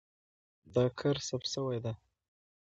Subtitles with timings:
[0.73, 1.93] دا کار ثبت شوی دی.